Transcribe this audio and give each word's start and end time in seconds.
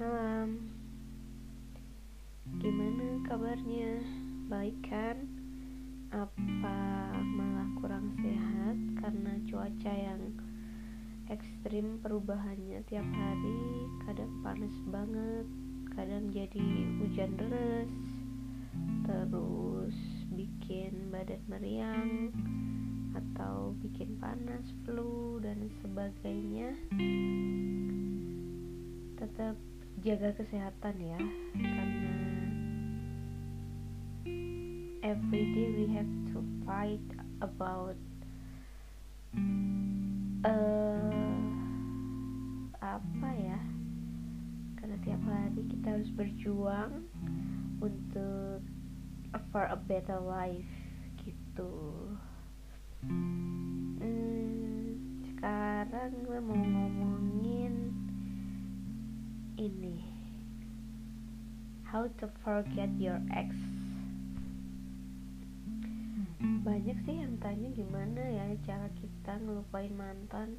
malam 0.00 0.56
Gimana 2.56 3.20
kabarnya? 3.28 4.00
Baik 4.48 4.80
kan? 4.88 5.28
Apa 6.08 6.80
malah 7.20 7.68
kurang 7.76 8.16
sehat 8.16 8.80
karena 8.96 9.36
cuaca 9.44 9.92
yang 9.92 10.40
ekstrim 11.28 12.00
perubahannya 12.00 12.80
tiap 12.88 13.04
hari 13.12 13.84
Kadang 14.08 14.40
panas 14.40 14.72
banget, 14.88 15.46
kadang 15.92 16.32
jadi 16.32 16.64
hujan 17.04 17.36
deras 17.36 17.92
Terus 19.04 19.96
bikin 20.32 21.12
badan 21.12 21.44
meriang 21.44 22.32
atau 23.12 23.76
bikin 23.84 24.16
panas, 24.16 24.64
flu, 24.86 25.42
dan 25.44 25.68
sebagainya 25.84 26.72
tetap 29.20 29.52
jaga 30.00 30.32
kesehatan 30.32 30.96
ya 30.96 31.20
karena 31.60 32.16
every 35.04 35.44
day 35.52 35.68
we 35.76 35.86
have 35.92 36.08
to 36.32 36.40
fight 36.64 37.04
about 37.44 38.00
uh, 40.48 41.12
apa 42.80 43.28
ya 43.36 43.60
karena 44.80 44.96
tiap 45.04 45.22
hari 45.28 45.62
kita 45.68 46.00
harus 46.00 46.10
berjuang 46.16 47.04
untuk 47.84 48.64
for 49.52 49.68
a 49.68 49.76
better 49.76 50.18
life 50.18 50.72
gitu. 51.20 51.72
Hmm, 53.04 54.96
sekarang 55.28 56.10
gue 56.24 56.40
mau 56.40 56.56
ngomongin 56.56 57.29
ini. 59.60 60.00
How 61.84 62.08
to 62.24 62.26
forget 62.40 62.88
your 62.96 63.20
ex. 63.36 63.52
Banyak 66.40 66.96
sih 67.04 67.20
yang 67.20 67.36
tanya 67.44 67.68
gimana 67.76 68.22
ya 68.24 68.56
cara 68.64 68.88
kita 68.96 69.36
ngelupain 69.44 69.92
mantan. 69.92 70.56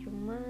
Cuma 0.00 0.40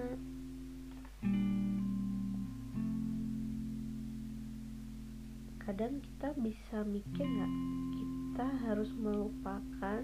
Kadang 5.62 6.02
kita 6.02 6.34
bisa 6.42 6.82
mikir 6.82 7.22
gak 7.22 7.54
Kita 7.94 8.46
harus 8.66 8.90
melupakan 8.98 10.02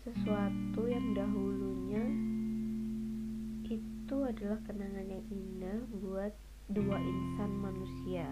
sesuatu 0.00 0.88
yang 0.88 1.12
dahulunya 1.12 2.29
itu 4.10 4.26
adalah 4.26 4.58
kenangan 4.66 5.06
yang 5.06 5.22
indah 5.30 5.86
buat 6.02 6.34
dua 6.66 6.98
insan 6.98 7.62
manusia. 7.62 8.26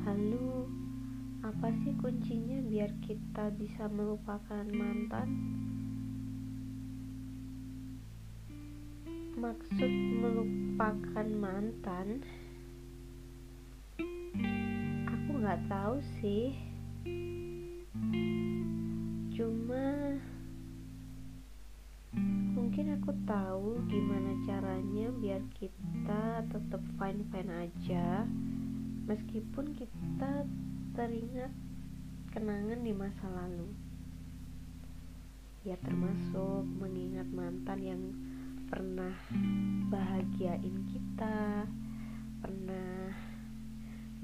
Lalu, 0.00 0.64
apa 1.44 1.68
sih 1.84 1.92
kuncinya 2.00 2.64
biar 2.72 2.88
kita 3.04 3.52
bisa 3.60 3.84
melupakan 3.92 4.64
mantan? 4.64 5.28
Maksud 9.36 9.92
melupakan 10.16 11.28
mantan, 11.36 12.24
aku 15.04 15.30
nggak 15.36 15.60
tahu 15.68 16.00
sih. 16.16 16.56
Cuma 19.36 20.16
mungkin 22.72 22.96
aku 23.04 23.12
tahu 23.28 23.84
gimana 23.84 24.32
caranya 24.48 25.12
biar 25.20 25.44
kita 25.60 26.40
tetap 26.48 26.80
fine 26.96 27.20
fine 27.28 27.52
aja. 27.68 28.24
Meskipun 29.04 29.76
kita 29.76 30.48
teringat 30.96 31.52
kenangan 32.32 32.80
di 32.80 32.96
masa 32.96 33.28
lalu. 33.28 33.68
Ya 35.68 35.76
termasuk 35.84 36.64
mengingat 36.80 37.28
mantan 37.28 37.76
yang 37.84 38.02
pernah 38.72 39.20
bahagiain 39.92 40.88
kita 40.96 41.68
pernah 42.40 43.12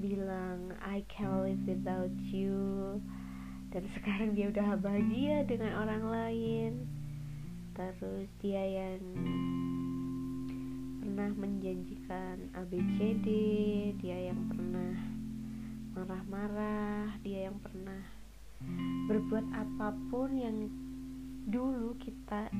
bilang 0.01 0.73
I 0.81 1.05
can't 1.05 1.45
live 1.45 1.61
without 1.69 2.17
you. 2.33 2.97
Dan 3.69 3.85
sekarang 3.93 4.33
dia 4.33 4.49
udah 4.49 4.73
bahagia 4.81 5.45
dengan 5.45 5.85
orang 5.85 6.03
lain 6.09 6.98
terus 7.79 8.27
dia 8.43 8.59
yang 8.59 8.99
pernah 10.99 11.31
menjanjikan 11.31 12.51
ABCD 12.51 13.27
dia 14.03 14.35
yang 14.35 14.51
pernah 14.51 14.99
marah-marah 15.95 17.15
dia 17.23 17.47
yang 17.47 17.55
pernah 17.63 18.03
berbuat 19.07 19.47
apa 19.55 19.95
pun 20.11 20.35
yang 20.35 20.67
dulu 21.47 21.95
kita 22.03 22.51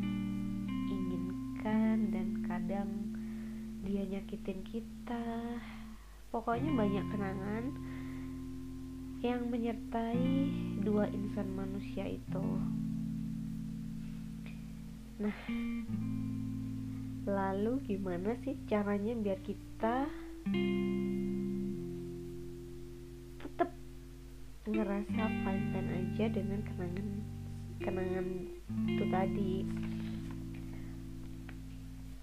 inginkan 0.87 2.15
dan 2.15 2.27
kadang 2.47 2.89
dia 3.83 4.07
nyakitin 4.07 4.63
kita. 4.63 5.25
Pokoknya 6.29 6.71
banyak 6.71 7.05
kenangan 7.11 7.65
yang 9.19 9.51
menyertai 9.51 10.47
dua 10.85 11.11
insan 11.11 11.51
manusia 11.51 12.07
itu 12.07 12.45
Nah, 15.19 15.35
lalu 17.27 17.83
gimana 17.83 18.39
sih 18.39 18.55
caranya 18.71 19.11
biar 19.19 19.35
kita 19.43 20.07
tetap 23.43 23.67
ngerasa 24.63 25.23
fine-fine 25.43 25.91
aja 25.91 26.25
dengan 26.31 26.63
kenangan 26.63 27.09
kenangan 27.83 28.27
itu 28.87 29.05
tadi? 29.11 29.53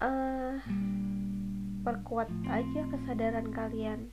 Uh, 0.01 0.57
perkuat 1.85 2.33
aja 2.49 2.81
kesadaran 2.89 3.53
kalian. 3.53 4.09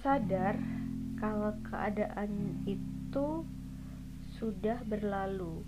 Sadar 0.00 0.56
kalau 1.20 1.52
keadaan 1.68 2.64
itu 2.64 3.44
sudah 4.40 4.80
berlalu 4.88 5.60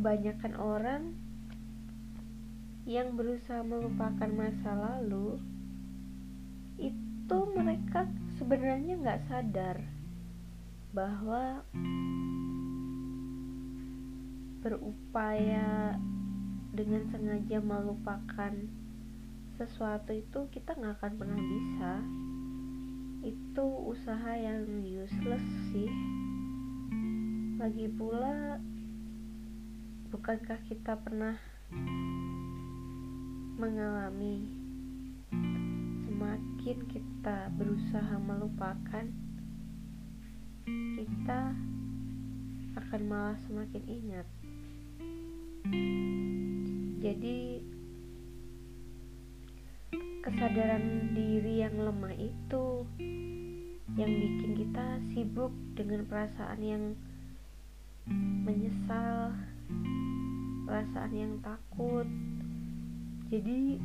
kebanyakan 0.00 0.56
orang 0.56 1.02
yang 2.88 3.20
berusaha 3.20 3.60
melupakan 3.60 4.32
masa 4.32 4.72
lalu 4.72 5.36
itu 6.80 7.36
mereka 7.52 8.08
sebenarnya 8.40 8.96
nggak 8.96 9.28
sadar 9.28 9.76
bahwa 10.96 11.60
berupaya 14.64 16.00
dengan 16.72 17.04
sengaja 17.12 17.60
melupakan 17.60 18.56
sesuatu 19.60 20.16
itu 20.16 20.48
kita 20.48 20.80
nggak 20.80 20.96
akan 20.96 21.12
pernah 21.20 21.40
bisa. 21.44 21.92
Itu 23.28 23.68
usaha 23.84 24.32
yang 24.32 24.64
useless 24.80 25.44
sih. 25.68 25.92
Lagi 27.60 27.92
pula 27.92 28.56
bukankah 30.10 30.58
kita 30.66 30.98
pernah 30.98 31.38
mengalami 33.54 34.42
semakin 36.02 36.78
kita 36.90 37.46
berusaha 37.54 38.18
melupakan 38.18 39.06
kita 40.98 41.54
akan 42.74 43.02
malah 43.06 43.38
semakin 43.46 43.84
ingat. 43.86 44.26
Jadi 46.98 47.62
kesadaran 50.26 51.14
diri 51.14 51.62
yang 51.62 51.78
lemah 51.78 52.18
itu 52.18 52.82
yang 53.94 54.10
bikin 54.10 54.52
kita 54.58 54.86
sibuk 55.14 55.54
dengan 55.78 56.02
perasaan 56.10 56.60
yang 56.66 56.84
menyesal, 58.42 59.34
perasaan 60.70 61.10
yang 61.18 61.34
takut. 61.42 62.06
Jadi 63.26 63.82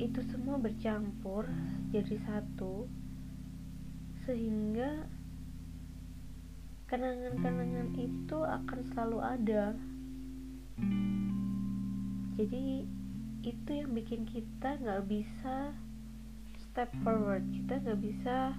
itu 0.00 0.20
semua 0.32 0.56
bercampur 0.56 1.44
jadi 1.92 2.16
satu 2.24 2.88
sehingga 4.24 5.04
kenangan-kenangan 6.88 7.92
itu 8.00 8.38
akan 8.40 8.80
selalu 8.88 9.18
ada. 9.20 9.76
Jadi 12.40 12.88
itu 13.44 13.70
yang 13.76 13.92
bikin 13.92 14.24
kita 14.24 14.80
nggak 14.80 15.04
bisa 15.04 15.76
step 16.56 16.88
forward 17.04 17.44
kita 17.52 17.76
nggak 17.84 18.00
bisa 18.00 18.56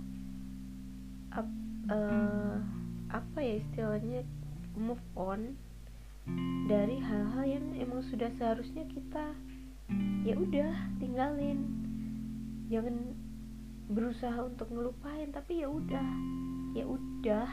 up, 1.33 1.49
uh, 1.89 2.61
apa 3.09 3.39
ya 3.41 3.57
istilahnya 3.57 4.21
move 4.77 5.01
on 5.17 5.57
dari 6.65 6.97
hal-hal 6.97 7.45
yang 7.45 7.65
emang 7.77 8.01
sudah 8.09 8.33
seharusnya 8.41 8.89
kita 8.89 9.37
ya 10.25 10.33
udah 10.33 10.73
tinggalin. 10.97 11.61
Jangan 12.73 13.13
berusaha 13.85 14.41
untuk 14.41 14.73
ngelupain 14.73 15.29
tapi 15.29 15.61
ya 15.61 15.69
udah 15.69 16.07
ya 16.73 16.85
udah. 16.89 17.49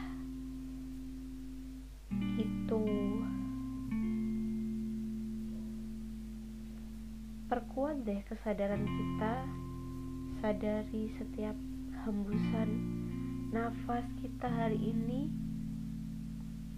Itu 2.41 2.85
perkuat 7.53 8.09
deh 8.09 8.25
kesadaran 8.25 8.89
kita 8.89 9.35
sadari 10.41 11.13
setiap 11.21 11.57
hembusan 12.09 12.69
nafas 13.53 14.09
kita 14.25 14.49
hari 14.49 14.81
ini 14.81 15.42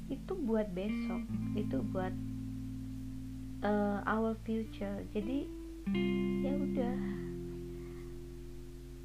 itu 0.09 0.33
buat 0.45 0.69
besok. 0.77 1.23
Itu 1.56 1.81
buat 1.93 2.15
uh, 3.65 4.01
our 4.05 4.37
future. 4.45 5.05
Jadi 5.12 5.49
ya 6.45 6.53
udah. 6.53 6.99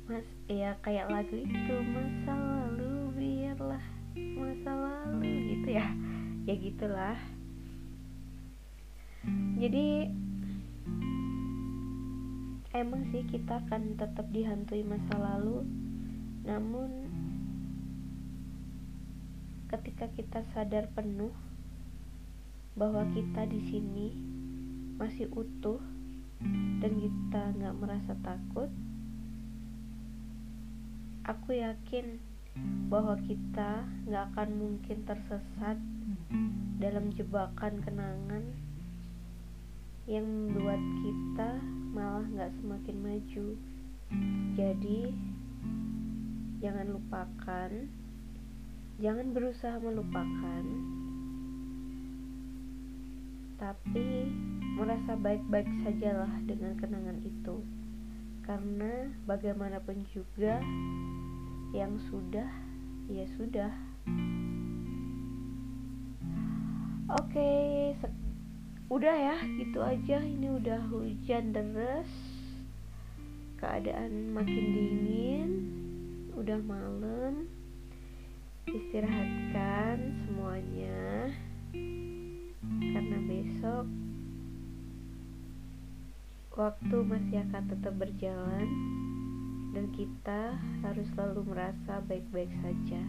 Mas 0.10 0.28
ya 0.50 0.74
kayak 0.81 1.13
lagu 1.13 1.38
itu 1.38 1.75
masa 1.94 2.34
lalu 2.34 3.13
biarlah 3.13 3.86
masa 4.18 4.72
lalu 4.74 5.56
gitu 5.56 5.69
ya. 5.78 5.88
Ya 6.50 6.54
gitulah. 6.57 7.18
Jadi 9.60 10.10
emang 12.74 13.01
sih 13.12 13.25
kita 13.28 13.60
akan 13.66 13.98
tetap 13.98 14.30
dihantui 14.31 14.86
masa 14.86 15.18
lalu 15.18 15.66
namun 16.46 17.08
ketika 19.69 20.10
kita 20.18 20.42
sadar 20.51 20.89
penuh 20.98 21.31
bahwa 22.74 23.06
kita 23.13 23.45
di 23.45 23.62
sini 23.69 24.07
masih 24.98 25.30
utuh 25.31 25.80
dan 26.83 26.92
kita 26.98 27.42
nggak 27.56 27.77
merasa 27.77 28.18
takut 28.25 28.68
aku 31.30 31.54
yakin 31.54 32.18
bahwa 32.89 33.13
kita 33.21 33.86
nggak 34.10 34.33
akan 34.33 34.50
mungkin 34.57 35.06
tersesat 35.06 35.77
dalam 36.81 37.13
jebakan 37.13 37.86
kenangan 37.86 38.44
yang 40.10 40.25
membuat 40.25 40.81
kita 41.06 41.62
malah 41.94 42.25
nggak 42.33 42.50
semakin 42.57 42.98
maju. 42.98 43.48
Jadi, 44.57 45.13
jangan 46.65 46.98
lupakan, 46.98 47.72
jangan 49.00 49.31
berusaha 49.31 49.80
melupakan, 49.80 50.63
tapi 53.56 54.28
merasa 54.75 55.16
baik-baik 55.16 55.68
sajalah 55.88 56.31
dengan 56.44 56.75
kenangan 56.75 57.19
itu, 57.24 57.63
karena 58.44 59.07
bagaimanapun 59.24 60.04
juga 60.12 60.60
yang 61.72 61.96
sudah 62.12 62.48
ya 63.07 63.25
sudah. 63.40 63.72
Oke 67.10 67.42
okay, 67.42 67.98
udah 68.92 69.16
ya 69.16 69.38
gitu 69.57 69.80
aja. 69.81 70.22
Ini 70.22 70.48
udah 70.62 70.78
hujan 70.94 71.56
deras. 71.56 72.12
Keadaan 73.57 74.30
makin 74.36 74.66
dingin. 74.72 75.51
Udah 76.38 76.62
malam 76.62 77.50
istirahatkan 78.74 79.98
semuanya. 80.25 81.33
Karena 82.80 83.18
besok 83.25 83.86
waktu 86.60 86.98
masih 87.07 87.38
akan 87.50 87.63
tetap 87.71 87.94
berjalan 87.95 88.68
dan 89.71 89.86
kita 89.95 90.60
harus 90.83 91.07
selalu 91.16 91.42
merasa 91.48 92.04
baik-baik 92.06 92.51
saja. 92.60 93.01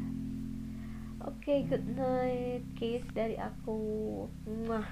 Oke 1.26 1.44
okay, 1.44 1.58
good 1.68 1.84
night 1.98 2.64
kiss 2.80 3.04
dari 3.12 3.36
aku. 3.36 4.24
Mwah. 4.48 4.88